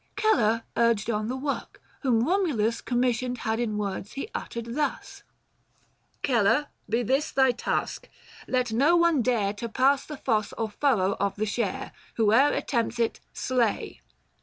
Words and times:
Celer 0.19 0.63
urged 0.75 1.11
on 1.11 1.27
the 1.27 1.35
work, 1.37 1.79
whom 2.01 2.23
Eomulus 2.23 2.83
Commissioned 2.83 3.37
had 3.37 3.59
in 3.59 3.77
words 3.77 4.13
he 4.13 4.31
uttered 4.33 4.73
thus:— 4.73 5.21
970" 6.27 6.27
Celer, 6.33 6.67
be 6.89 7.03
this 7.03 7.29
thy 7.31 7.51
task: 7.51 8.09
let 8.47 8.71
no 8.73 8.95
one 8.95 9.21
dare 9.21 9.53
To 9.53 9.69
pass 9.69 10.03
the 10.03 10.17
fosse 10.17 10.53
or 10.53 10.71
furrow 10.71 11.13
of 11.19 11.35
the 11.35 11.45
share; 11.45 11.91
Whoe'er 12.17 12.51
attempts 12.51 12.97
it, 12.97 13.19
slay." 13.31 14.01